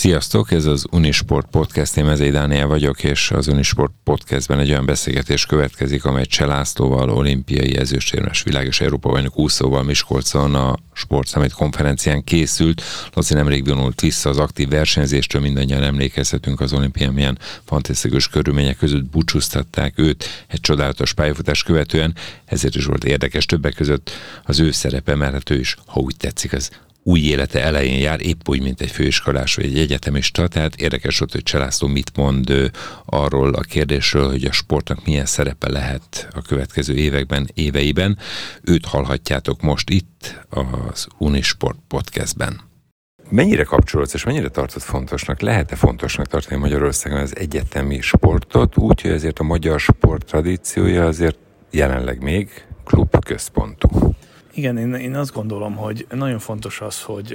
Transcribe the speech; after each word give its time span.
Sziasztok, 0.00 0.50
ez 0.50 0.64
az 0.64 0.86
Unisport 0.90 1.46
Podcast, 1.50 1.96
én 1.96 2.04
Mezei 2.04 2.30
Dániel 2.30 2.66
vagyok, 2.66 3.04
és 3.04 3.30
az 3.30 3.48
Unisport 3.48 3.92
Podcastben 4.04 4.58
egy 4.58 4.70
olyan 4.70 4.86
beszélgetés 4.86 5.46
következik, 5.46 6.04
amely 6.04 6.24
Cselászlóval, 6.24 7.10
olimpiai 7.10 7.76
ezőstérmes 7.76 8.42
világ 8.42 8.66
és 8.66 8.80
Európa 8.80 9.08
bajnok 9.08 9.38
úszóval 9.38 9.82
Miskolcon 9.82 10.54
a 10.54 10.76
Sportszemét 10.92 11.52
konferencián 11.52 12.24
készült. 12.24 12.82
Laci 13.14 13.34
nemrég 13.34 13.68
vonult 13.68 14.00
vissza 14.00 14.28
az 14.28 14.38
aktív 14.38 14.68
versenyzéstől, 14.68 15.40
mindannyian 15.40 15.82
emlékezhetünk 15.82 16.60
az 16.60 16.72
olimpián, 16.72 17.12
milyen 17.12 17.38
fantasztikus 17.64 18.28
körülmények 18.28 18.76
között 18.76 19.04
búcsúztatták 19.04 19.98
őt 19.98 20.24
egy 20.46 20.60
csodálatos 20.60 21.12
pályafutás 21.12 21.62
követően, 21.62 22.14
ezért 22.44 22.74
is 22.74 22.84
volt 22.84 23.04
érdekes 23.04 23.46
többek 23.46 23.74
között 23.74 24.10
az 24.44 24.60
ő 24.60 24.70
szerepe, 24.70 25.14
mert 25.14 25.32
hát 25.32 25.50
ő 25.50 25.58
is, 25.58 25.76
ha 25.86 26.00
úgy 26.00 26.16
tetszik, 26.16 26.52
az 26.52 26.70
új 27.02 27.20
élete 27.20 27.62
elején 27.62 27.98
jár, 27.98 28.20
épp 28.20 28.48
úgy, 28.48 28.62
mint 28.62 28.80
egy 28.80 28.90
főiskolás 28.90 29.54
vagy 29.54 29.64
egy 29.64 29.78
egyetemista, 29.78 30.48
tehát 30.48 30.76
érdekes 30.76 31.18
volt, 31.18 31.32
hogy 31.32 31.42
Cselászló 31.42 31.88
mit 31.88 32.16
mond 32.16 32.70
arról 33.04 33.54
a 33.54 33.60
kérdésről, 33.60 34.28
hogy 34.28 34.44
a 34.44 34.52
sportnak 34.52 35.04
milyen 35.04 35.26
szerepe 35.26 35.70
lehet 35.70 36.28
a 36.32 36.42
következő 36.42 36.94
években, 36.94 37.50
éveiben. 37.54 38.18
Őt 38.62 38.86
hallhatjátok 38.86 39.60
most 39.62 39.90
itt 39.90 40.46
az 40.48 41.06
Unisport 41.18 41.78
podcastben. 41.88 42.60
Mennyire 43.30 43.62
kapcsolódsz, 43.62 44.14
és 44.14 44.24
mennyire 44.24 44.48
tartod 44.48 44.82
fontosnak, 44.82 45.40
lehet-e 45.40 45.76
fontosnak 45.76 46.26
tartani 46.26 46.60
Magyarországon 46.60 47.18
az 47.18 47.36
egyetemi 47.36 48.00
sportot, 48.00 48.76
úgy, 48.76 49.00
hogy 49.00 49.10
ezért 49.10 49.38
a 49.38 49.42
magyar 49.42 49.80
sport 49.80 50.26
tradíciója 50.26 51.06
azért 51.06 51.38
jelenleg 51.70 52.22
még 52.22 52.64
klub 52.84 53.24
központú? 53.24 54.09
Igen, 54.60 54.76
én, 54.76 54.94
én 54.94 55.14
azt 55.14 55.32
gondolom, 55.32 55.76
hogy 55.76 56.06
nagyon 56.10 56.38
fontos 56.38 56.80
az, 56.80 57.02
hogy 57.02 57.26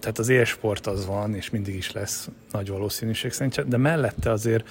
tehát 0.00 0.18
az 0.18 0.28
élsport 0.28 0.86
az 0.86 1.06
van, 1.06 1.34
és 1.34 1.50
mindig 1.50 1.74
is 1.74 1.92
lesz 1.92 2.28
nagy 2.52 2.68
valószínűség 2.68 3.32
szerint, 3.32 3.68
de 3.68 3.76
mellette 3.76 4.30
azért 4.30 4.68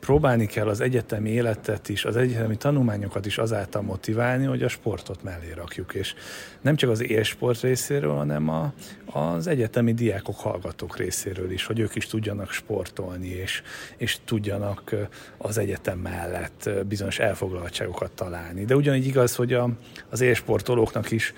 próbálni 0.00 0.46
kell 0.46 0.68
az 0.68 0.80
egyetemi 0.80 1.30
életet 1.30 1.88
is, 1.88 2.04
az 2.04 2.16
egyetemi 2.16 2.56
tanulmányokat 2.56 3.26
is 3.26 3.38
azáltal 3.38 3.82
motiválni, 3.82 4.44
hogy 4.44 4.62
a 4.62 4.68
sportot 4.68 5.22
mellé 5.22 5.52
rakjuk, 5.52 5.94
és 5.94 6.14
nem 6.60 6.76
csak 6.76 6.90
az 6.90 7.02
élsport 7.02 7.60
részéről, 7.60 8.14
hanem 8.14 8.48
a, 8.48 8.72
az 9.06 9.46
egyetemi 9.46 9.94
diákok, 9.94 10.38
hallgatók 10.38 10.96
részéről 10.96 11.50
is, 11.50 11.64
hogy 11.64 11.78
ők 11.78 11.94
is 11.94 12.06
tudjanak 12.06 12.50
sportolni, 12.50 13.28
és, 13.28 13.62
és 13.96 14.18
tudjanak 14.24 14.94
az 15.38 15.58
egyetem 15.58 15.98
mellett 15.98 16.70
bizonyos 16.88 17.18
elfoglaltságokat 17.18 18.12
találni. 18.12 18.64
De 18.64 18.76
ugyanígy 18.76 19.06
igaz, 19.06 19.34
hogy 19.34 19.52
a, 19.52 19.68
az 20.10 20.20
élsportolóknak 20.20 21.10
is 21.10 21.34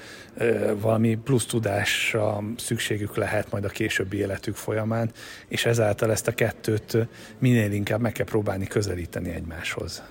valami 0.80 1.14
plusz 1.14 1.46
tudásra 1.46 2.42
szükségük 2.56 3.16
lehet 3.16 3.50
majd 3.50 3.64
a 3.64 3.68
későbbi 3.68 4.16
életük 4.16 4.54
folyamán, 4.54 5.10
és 5.48 5.64
ezáltal 5.64 6.10
ezt 6.10 6.28
a 6.28 6.32
kettőt 6.32 6.96
minél 7.38 7.72
inkább 7.72 7.91
meg 8.00 8.12
kell 8.12 8.26
próbálni 8.26 8.66
közelíteni 8.66 9.30
egymáshoz. 9.30 10.02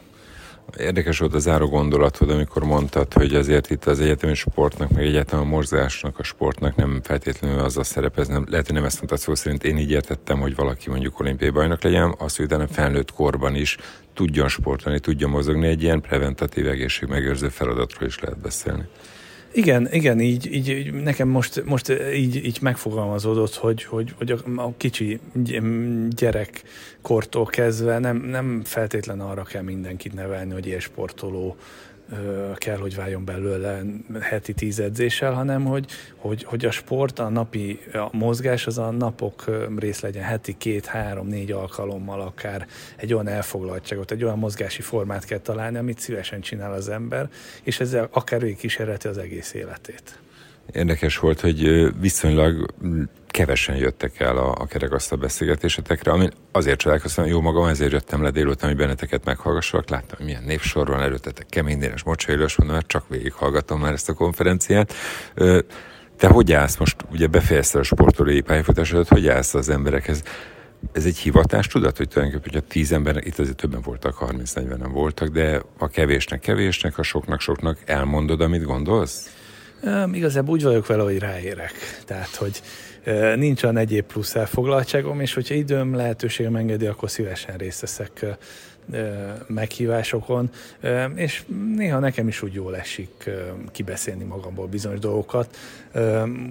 Érdekes 0.77 1.19
volt 1.19 1.33
a 1.33 1.39
záró 1.39 1.67
gondolatod, 1.67 2.29
amikor 2.29 2.63
mondtad, 2.63 3.13
hogy 3.13 3.35
azért 3.35 3.69
itt 3.69 3.85
az 3.85 3.99
egyetemi 3.99 4.33
sportnak, 4.33 4.89
meg 4.89 5.05
egyetem 5.05 5.39
a 5.39 5.43
morzásnak, 5.43 6.19
a 6.19 6.23
sportnak 6.23 6.75
nem 6.75 7.01
feltétlenül 7.03 7.59
az 7.59 7.77
a 7.77 7.83
szerep, 7.83 8.19
ez 8.19 8.27
nem, 8.27 8.45
lehet, 8.49 8.65
hogy 8.65 8.75
nem 8.75 8.85
ezt 8.85 8.97
mondtad 8.97 9.19
szó 9.19 9.35
szerint, 9.35 9.63
én 9.63 9.77
így 9.77 9.91
értettem, 9.91 10.39
hogy 10.39 10.55
valaki 10.55 10.89
mondjuk 10.89 11.19
olimpiai 11.19 11.49
bajnok 11.49 11.81
legyen, 11.81 12.15
az, 12.17 12.35
hogy 12.35 12.45
utána 12.45 12.67
felnőtt 12.67 13.11
korban 13.11 13.55
is 13.55 13.77
tudjon 14.13 14.47
sportolni, 14.47 14.99
tudjon 14.99 15.29
mozogni, 15.29 15.67
egy 15.67 15.83
ilyen 15.83 16.01
preventatív 16.01 16.67
egészségmegőrző 16.67 17.49
feladatról 17.49 18.07
is 18.07 18.19
lehet 18.19 18.39
beszélni. 18.39 18.83
Igen, 19.53 19.87
igen, 19.91 20.19
így, 20.19 20.53
így 20.53 20.93
nekem 20.93 21.27
most, 21.27 21.65
most 21.65 21.89
így, 22.13 22.35
így 22.45 22.57
megfogalmazódott, 22.61 23.55
hogy, 23.55 23.83
hogy, 23.83 24.13
hogy 24.17 24.31
a, 24.31 24.37
a 24.55 24.73
kicsi 24.77 25.19
gyerekkortól 26.09 27.45
kezdve 27.45 27.99
nem, 27.99 28.17
nem 28.17 28.61
feltétlen 28.63 29.19
arra 29.19 29.43
kell 29.43 29.61
mindenkit 29.61 30.13
nevelni, 30.13 30.53
hogy 30.53 30.67
sportoló 30.79 31.55
kell, 32.55 32.77
hogy 32.77 32.95
váljon 32.95 33.25
belőle 33.25 33.81
heti 34.21 34.53
tíz 34.53 34.79
edzéssel, 34.79 35.33
hanem 35.33 35.65
hogy, 35.65 35.85
hogy, 36.15 36.43
hogy 36.43 36.65
a 36.65 36.71
sport, 36.71 37.19
a 37.19 37.29
napi 37.29 37.79
a 37.93 38.17
mozgás 38.17 38.67
az 38.67 38.77
a 38.77 38.91
napok 38.91 39.45
rész 39.77 39.99
legyen 39.99 40.23
heti 40.23 40.55
két, 40.57 40.85
három, 40.85 41.27
négy 41.27 41.51
alkalommal 41.51 42.21
akár 42.21 42.67
egy 42.95 43.13
olyan 43.13 43.27
elfoglaltságot, 43.27 44.11
egy 44.11 44.23
olyan 44.23 44.39
mozgási 44.39 44.81
formát 44.81 45.25
kell 45.25 45.39
találni, 45.39 45.77
amit 45.77 45.99
szívesen 45.99 46.41
csinál 46.41 46.73
az 46.73 46.89
ember, 46.89 47.29
és 47.63 47.79
ezzel 47.79 48.07
akár 48.11 48.43
ő 48.43 48.53
kísérleti 48.53 49.07
az 49.07 49.17
egész 49.17 49.53
életét. 49.53 50.19
Érdekes 50.73 51.17
volt, 51.17 51.39
hogy 51.39 51.89
viszonylag 51.99 52.73
kevesen 53.27 53.75
jöttek 53.75 54.19
el 54.19 54.37
a, 54.37 54.55
a 54.59 54.65
kerekasztal 54.65 55.17
beszélgetésetekre, 55.17 56.11
amin 56.11 56.31
azért 56.51 56.79
csodálkoztam, 56.79 57.25
jó 57.25 57.41
magam, 57.41 57.65
ezért 57.65 57.91
jöttem 57.91 58.23
le 58.23 58.29
délután, 58.29 58.69
hogy 58.69 58.77
benneteket 58.77 59.25
meghallgassalak, 59.25 59.89
láttam, 59.89 60.17
hogy 60.17 60.25
milyen 60.25 60.43
népsor 60.43 60.87
van 60.87 61.01
előttetek, 61.01 61.45
kemény 61.49 61.79
dénes, 61.79 62.03
mocsailős, 62.03 62.55
mondom, 62.55 62.75
mert 62.75 62.87
csak 62.87 63.09
végighallgatom 63.09 63.79
már 63.79 63.93
ezt 63.93 64.09
a 64.09 64.13
konferenciát. 64.13 64.93
Te 66.17 66.27
hogy 66.27 66.53
állsz 66.53 66.77
most, 66.77 66.95
ugye 67.11 67.27
befejezte 67.27 67.79
a 67.79 67.83
sportolói 67.83 68.41
pályafutásodat, 68.41 69.07
hogy 69.07 69.27
állsz 69.27 69.53
az 69.53 69.69
emberekhez? 69.69 70.23
Ez 70.91 71.05
egy 71.05 71.17
hivatás, 71.17 71.67
tudod, 71.67 71.97
hogy 71.97 72.07
tulajdonképpen, 72.07 72.53
hogy 72.53 72.63
a 72.67 72.71
tíz 72.71 72.91
ember, 72.91 73.17
itt 73.25 73.39
azért 73.39 73.55
többen 73.55 73.81
voltak, 73.81 74.17
30-40-en 74.19 74.89
voltak, 74.91 75.27
de 75.27 75.61
a 75.77 75.87
kevésnek 75.87 76.39
kevésnek, 76.39 76.97
a 76.97 77.03
soknak 77.03 77.39
soknak 77.39 77.77
elmondod, 77.85 78.41
amit 78.41 78.63
gondolsz? 78.63 79.40
Igazából 80.13 80.53
úgy 80.53 80.63
vagyok 80.63 80.87
vele, 80.87 81.03
hogy 81.03 81.19
ráérek. 81.19 81.71
Tehát, 82.05 82.35
hogy 82.35 82.61
uh, 83.05 83.35
nincs 83.35 83.63
olyan 83.63 83.77
egyéb 83.77 84.05
plusz 84.05 84.35
elfoglaltságom, 84.35 85.21
és 85.21 85.33
hogyha 85.33 85.55
időm 85.55 85.95
lehetőségem 85.95 86.55
engedi, 86.55 86.85
akkor 86.85 87.09
szívesen 87.09 87.57
részt 87.57 87.81
veszek 87.81 88.19
uh, 88.23 88.29
meghívásokon, 89.47 90.49
és 91.15 91.43
néha 91.75 91.99
nekem 91.99 92.27
is 92.27 92.41
úgy 92.41 92.53
jól 92.53 92.77
esik 92.77 93.29
kibeszélni 93.71 94.23
magamból 94.23 94.67
bizonyos 94.67 94.99
dolgokat, 94.99 95.57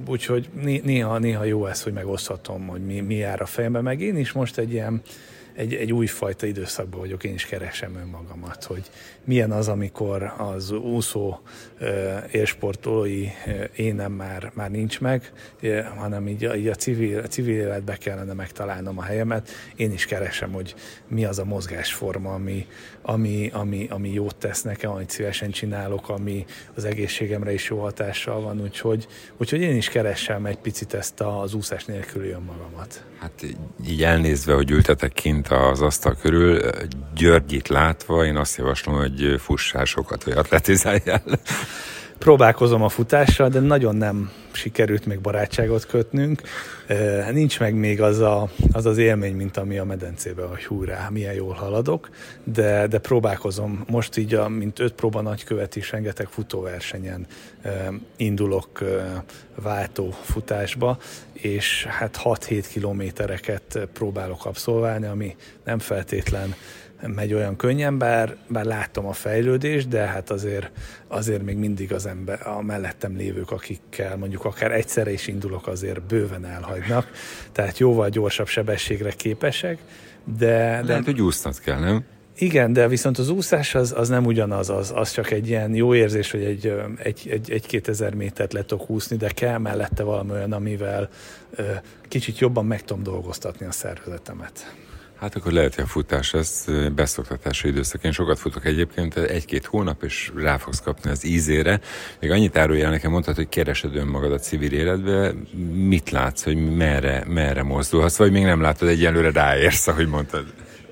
úgyhogy 0.06 0.48
néha, 0.82 1.18
néha 1.18 1.44
jó 1.44 1.66
ez, 1.66 1.82
hogy 1.82 1.92
megoszthatom, 1.92 2.66
hogy 2.66 2.80
mi, 2.80 3.00
mi 3.00 3.14
jár 3.14 3.41
a 3.41 3.47
fejembe, 3.47 3.80
meg 3.80 4.00
én 4.00 4.16
is 4.16 4.32
most 4.32 4.58
egy 4.58 4.72
ilyen 4.72 5.02
egy, 5.55 5.75
egy 5.75 5.93
újfajta 5.93 6.47
időszakban 6.47 7.00
vagyok, 7.00 7.25
én 7.25 7.34
is 7.34 7.47
keresem 7.47 7.97
önmagamat, 7.97 8.65
hogy 8.65 8.91
milyen 9.25 9.50
az, 9.50 9.69
amikor 9.69 10.33
az 10.38 10.71
úszó 10.71 11.41
élsportolói 12.31 13.27
énem 13.77 14.12
már, 14.12 14.50
már 14.55 14.71
nincs 14.71 15.00
meg, 15.00 15.33
hanem 15.97 16.28
így, 16.28 16.50
így 16.56 16.69
a, 16.69 16.75
civil, 16.75 17.19
a 17.19 17.27
civil 17.27 17.55
életbe 17.55 17.97
kellene 17.97 18.33
megtalálnom 18.33 18.99
a 18.99 19.03
helyemet. 19.03 19.49
Én 19.77 19.93
is 19.93 20.06
keresem, 20.06 20.53
hogy 20.53 20.75
mi 21.09 21.25
az 21.25 21.39
a 21.39 21.44
mozgásforma, 21.44 22.34
ami, 22.34 22.66
ami, 23.03 23.50
ami, 23.53 23.87
ami 23.91 24.12
jót 24.12 24.37
tesz 24.37 24.62
nekem, 24.62 24.91
amit 24.91 25.10
szívesen 25.10 25.50
csinálok, 25.50 26.09
ami 26.09 26.44
az 26.75 26.84
egészségemre 26.84 27.53
is 27.53 27.69
jó 27.69 27.78
hatással 27.78 28.41
van, 28.41 28.60
úgyhogy, 28.60 29.06
úgyhogy 29.37 29.60
én 29.60 29.77
is 29.77 29.89
keresem 29.89 30.47
egy 30.47 30.59
picit 30.59 30.94
ezt 30.94 31.21
az 31.21 31.55
úszás 31.55 31.84
nélküli 31.84 32.28
önmagamat. 32.28 33.05
Hát 33.19 33.44
így 33.89 34.03
elnézve, 34.03 34.55
hogy 34.55 34.71
ültetek 34.71 35.12
kint 35.12 35.40
az 35.49 35.81
asztal 35.81 36.17
körül, 36.21 36.61
Györgyit 37.15 37.69
látva, 37.69 38.25
én 38.25 38.37
azt 38.37 38.56
javaslom, 38.56 38.97
hogy 38.97 39.34
fussál 39.39 39.84
sokat, 39.84 40.25
vagy 40.25 40.37
atletizáljál. 40.37 41.23
Próbálkozom 42.20 42.82
a 42.82 42.88
futással, 42.88 43.48
de 43.48 43.60
nagyon 43.60 43.97
nem 43.97 44.31
sikerült 44.53 45.06
még 45.06 45.20
barátságot 45.20 45.86
kötnünk. 45.86 46.42
Nincs 47.31 47.60
meg 47.60 47.75
még 47.75 48.03
az, 48.03 48.19
a, 48.19 48.50
az 48.72 48.86
az 48.86 48.98
élmény, 48.98 49.34
mint 49.34 49.56
ami 49.56 49.78
a 49.78 49.84
medencében, 49.84 50.48
hogy 50.48 50.64
húrá, 50.64 51.09
milyen 51.09 51.34
jól 51.34 51.53
haladok, 51.53 52.10
de, 52.44 52.86
de 52.86 52.98
próbálkozom. 52.98 53.84
Most 53.88 54.16
így, 54.16 54.34
a, 54.34 54.48
mint 54.48 54.78
öt 54.78 54.92
próba 54.92 55.20
nagykövet 55.20 55.76
is, 55.76 55.91
rengeteg 55.91 56.26
futóversenyen 56.26 57.26
indulok 58.16 58.84
váltó 59.62 60.14
futásba, 60.22 60.98
és 61.32 61.84
hát 61.84 62.20
6-7 62.25 62.64
kilométereket 62.70 63.88
próbálok 63.92 64.45
abszolválni, 64.45 65.06
ami 65.06 65.36
nem 65.65 65.78
feltétlen 65.78 66.54
megy 67.06 67.34
olyan 67.34 67.56
könnyen, 67.56 67.98
bár, 67.98 68.36
bár 68.48 68.64
látom 68.64 69.06
a 69.06 69.12
fejlődést, 69.12 69.88
de 69.88 70.00
hát 70.00 70.30
azért, 70.30 70.70
azért 71.08 71.42
még 71.42 71.56
mindig 71.56 71.92
az 71.92 72.06
ember, 72.06 72.47
a 72.47 72.62
mellettem 72.62 73.16
lévők, 73.16 73.50
akikkel 73.50 74.16
mondjuk 74.16 74.44
akár 74.44 74.72
egyszerre 74.72 75.12
is 75.12 75.26
indulok, 75.26 75.66
azért 75.66 76.02
bőven 76.02 76.44
elhagynak, 76.44 77.10
tehát 77.52 77.78
jóval 77.78 78.08
gyorsabb 78.08 78.47
sebességre 78.47 79.10
képesek, 79.10 79.78
de... 80.38 80.47
de 80.47 80.82
Lehet, 80.82 81.04
hogy 81.04 81.20
úsznod 81.20 81.60
kell, 81.60 81.78
nem? 81.78 82.04
Igen, 82.41 82.72
de 82.72 82.88
viszont 82.88 83.18
az 83.18 83.28
úszás 83.28 83.74
az, 83.74 83.94
az 83.97 84.08
nem 84.08 84.26
ugyanaz, 84.26 84.70
az, 84.70 84.92
az 84.94 85.10
csak 85.10 85.30
egy 85.30 85.48
ilyen 85.48 85.74
jó 85.74 85.94
érzés, 85.94 86.30
hogy 86.30 86.44
egy, 86.44 86.74
egy, 86.97 87.28
egy, 87.30 87.50
egy 87.50 87.66
2000 87.66 88.14
métert 88.14 88.52
le 88.52 88.64
tudok 88.64 88.91
úszni, 88.91 89.16
de 89.16 89.28
kell 89.28 89.58
mellette 89.58 90.02
valami 90.02 90.30
olyan, 90.30 90.52
amivel 90.52 91.08
ö, 91.50 91.62
kicsit 92.08 92.38
jobban 92.38 92.66
meg 92.66 92.82
tudom 92.82 93.02
dolgoztatni 93.02 93.66
a 93.66 93.72
szervezetemet. 93.72 94.74
Hát 95.21 95.34
akkor 95.37 95.53
lehet, 95.53 95.75
hogy 95.75 95.84
a 95.84 95.87
futás 95.87 96.34
ez 96.34 96.65
beszoktatási 96.95 97.69
időszak. 97.69 98.05
Én 98.05 98.13
sokat 98.13 98.39
futok 98.39 98.65
egyébként, 98.65 99.17
egy-két 99.17 99.65
hónap, 99.65 100.03
és 100.03 100.33
rá 100.37 100.57
fogsz 100.57 100.81
kapni 100.81 101.11
az 101.11 101.25
ízére. 101.25 101.81
Még 102.21 102.31
annyit 102.31 102.57
árulja 102.57 102.91
nekem, 102.91 103.11
mondtad, 103.11 103.34
hogy 103.34 103.49
keresed 103.49 103.97
önmagad 103.97 104.33
a 104.33 104.39
civil 104.39 104.72
életbe. 104.72 105.33
Mit 105.72 106.11
látsz, 106.11 106.43
hogy 106.43 106.77
merre, 106.77 107.25
merre 107.27 107.63
mozdulhatsz, 107.63 108.17
vagy 108.17 108.33
még 108.33 108.43
nem 108.43 108.61
látod 108.61 108.89
egyelőre 108.89 109.31
ráérsz, 109.31 109.87
ahogy 109.87 110.09
mondtad? 110.09 110.45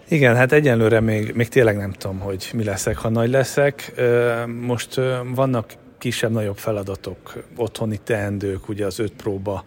Igen, 0.08 0.36
hát 0.36 0.52
egyenlőre 0.52 1.00
még, 1.00 1.32
még 1.34 1.48
tényleg 1.48 1.76
nem 1.76 1.92
tudom, 1.92 2.18
hogy 2.18 2.50
mi 2.54 2.64
leszek, 2.64 2.96
ha 2.96 3.08
nagy 3.08 3.30
leszek. 3.30 3.92
Most 4.60 4.94
vannak 5.34 5.72
kisebb-nagyobb 5.98 6.56
feladatok, 6.56 7.44
otthoni 7.56 8.00
teendők, 8.04 8.68
ugye 8.68 8.86
az 8.86 8.98
öt 8.98 9.12
próba 9.12 9.64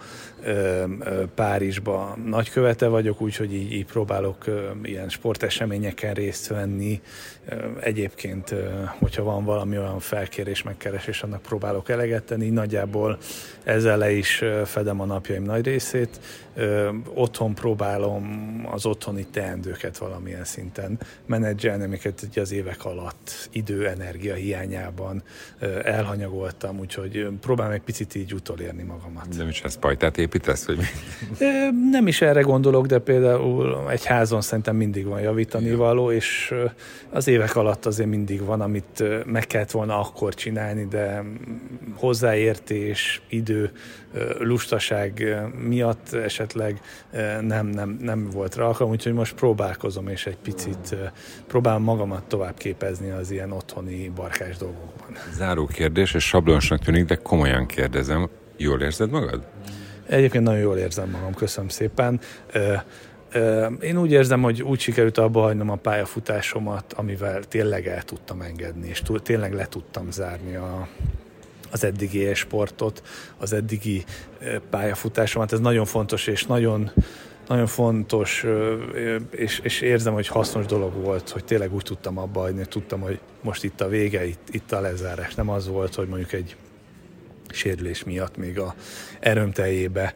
Párizsba 1.35 2.17
nagykövete 2.25 2.87
vagyok, 2.87 3.21
úgyhogy 3.21 3.53
így, 3.53 3.71
így 3.73 3.85
próbálok 3.85 4.45
ilyen 4.83 5.09
sporteseményeken 5.09 6.13
részt 6.13 6.47
venni. 6.47 7.01
Egyébként, 7.79 8.55
hogyha 8.99 9.23
van 9.23 9.45
valami 9.45 9.77
olyan 9.77 9.99
felkérés, 9.99 10.63
megkeresés, 10.63 11.23
annak 11.23 11.41
próbálok 11.41 11.89
eleget 11.89 12.23
tenni. 12.23 12.49
Nagyjából 12.49 13.17
ezzel 13.63 13.97
le 13.97 14.11
is 14.11 14.43
fedem 14.65 15.01
a 15.01 15.05
napjaim 15.05 15.43
nagy 15.43 15.65
részét. 15.65 16.19
Otthon 17.13 17.55
próbálom 17.55 18.67
az 18.71 18.85
otthoni 18.85 19.25
teendőket 19.31 19.97
valamilyen 19.97 20.43
szinten 20.43 20.99
menedzselni, 21.25 21.83
amiket 21.83 22.27
az 22.35 22.51
évek 22.51 22.85
alatt 22.85 23.49
idő, 23.51 23.87
energia 23.87 24.33
hiányában 24.33 25.23
elhanyagoltam, 25.83 26.19
úgyhogy 26.79 27.27
próbálom 27.41 27.73
egy 27.73 27.81
picit 27.81 28.15
így 28.15 28.33
utolérni 28.33 28.83
magamat. 28.83 29.37
De 29.37 29.47
is 29.47 29.61
ez 29.61 29.77
pajtát 29.77 30.17
építesz, 30.17 30.65
vagy 30.65 30.77
mi? 30.77 30.85
Nem 31.91 32.07
is 32.07 32.21
erre 32.21 32.41
gondolok, 32.41 32.85
de 32.85 32.99
például 32.99 33.89
egy 33.89 34.05
házon 34.05 34.41
szerintem 34.41 34.75
mindig 34.75 35.05
van 35.05 35.21
javítani 35.21 35.71
való, 35.71 36.11
és 36.11 36.53
az 37.09 37.27
évek 37.27 37.55
alatt 37.55 37.85
azért 37.85 38.09
mindig 38.09 38.41
van, 38.41 38.61
amit 38.61 39.03
meg 39.25 39.47
kellett 39.47 39.71
volna 39.71 39.99
akkor 39.99 40.33
csinálni, 40.33 40.85
de 40.85 41.23
hozzáértés, 41.95 43.21
idő, 43.29 43.71
lustaság 44.39 45.35
miatt 45.67 46.13
esetleg 46.13 46.81
nem, 47.41 47.67
nem, 47.67 47.97
nem 48.01 48.29
volt 48.29 48.55
rá 48.55 48.63
alkalom, 48.63 48.91
úgyhogy 48.91 49.13
most 49.13 49.35
próbálkozom, 49.35 50.07
és 50.07 50.25
egy 50.25 50.37
picit 50.37 50.95
próbálom 51.47 51.83
magamat 51.83 52.23
tovább 52.23 52.57
képezni 52.57 53.09
az 53.09 53.31
ilyen 53.31 53.51
otthoni 53.51 54.09
barkás 54.15 54.57
dolgokban. 54.57 55.17
Záró 55.33 55.65
kérdés, 55.65 56.10
és 56.13 56.23
sablonsnak 56.23 56.79
tűnik, 56.79 57.05
de 57.05 57.15
komolyan 57.15 57.65
kérdezem, 57.65 58.29
jól 58.57 58.81
érzed 58.81 59.09
magad? 59.09 59.47
Egyébként 60.07 60.43
nagyon 60.43 60.59
jól 60.59 60.77
érzem 60.77 61.09
magam, 61.09 61.33
köszönöm 61.33 61.69
szépen. 61.69 62.19
Én 63.81 63.97
úgy 63.97 64.11
érzem, 64.11 64.41
hogy 64.41 64.61
úgy 64.61 64.79
sikerült 64.79 65.17
abba 65.17 65.41
hagynom 65.41 65.69
a 65.69 65.75
pályafutásomat, 65.75 66.93
amivel 66.93 67.43
tényleg 67.43 67.87
el 67.87 68.01
tudtam 68.01 68.41
engedni, 68.41 68.87
és 68.87 69.01
tényleg 69.23 69.53
le 69.53 69.65
tudtam 69.65 70.11
zárni 70.11 70.55
a, 70.55 70.87
az 71.71 71.83
eddigi 71.83 72.25
e-sportot, 72.25 73.03
az 73.37 73.53
eddigi 73.53 74.03
pályafutásomat. 74.69 75.51
Ez 75.51 75.59
nagyon 75.59 75.85
fontos, 75.85 76.27
és 76.27 76.45
nagyon, 76.45 76.91
nagyon 77.51 77.67
fontos, 77.67 78.45
és, 79.31 79.59
és 79.63 79.81
érzem, 79.81 80.13
hogy 80.13 80.27
hasznos 80.27 80.65
dolog 80.65 80.93
volt, 80.93 81.29
hogy 81.29 81.43
tényleg 81.43 81.73
úgy 81.73 81.83
tudtam 81.83 82.17
abba 82.17 82.39
hagyni, 82.39 82.57
hogy 82.57 82.67
tudtam, 82.67 82.99
hogy 83.01 83.19
most 83.41 83.63
itt 83.63 83.81
a 83.81 83.87
vége, 83.87 84.25
itt, 84.27 84.47
itt 84.51 84.71
a 84.71 84.79
lezárás. 84.79 85.35
Nem 85.35 85.49
az 85.49 85.67
volt, 85.67 85.95
hogy 85.95 86.07
mondjuk 86.07 86.33
egy 86.33 86.55
sérülés 87.49 88.03
miatt 88.03 88.37
még 88.37 88.59
a 88.59 88.75
erőmteljébe 89.19 90.15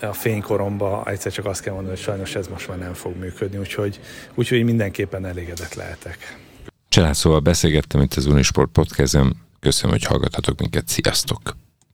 a 0.00 0.12
fénykoromba 0.12 1.02
egyszer 1.06 1.32
csak 1.32 1.46
azt 1.46 1.60
kell 1.60 1.72
mondani, 1.72 1.94
hogy 1.94 2.04
sajnos 2.04 2.34
ez 2.34 2.48
most 2.48 2.68
már 2.68 2.78
nem 2.78 2.94
fog 2.94 3.16
működni, 3.16 3.58
úgyhogy, 3.58 4.00
úgyhogy 4.34 4.64
mindenképpen 4.64 5.26
elégedett 5.26 5.74
lehetek. 5.74 6.38
Családszóval 6.88 7.40
beszélgettem 7.40 8.00
itt 8.00 8.14
az 8.14 8.26
Unisport 8.26 8.70
podcastem. 8.72 9.32
Köszönöm, 9.60 9.90
hogy 9.90 10.04
hallgatatok 10.04 10.60
minket. 10.60 10.88
Sziasztok! 10.88 11.67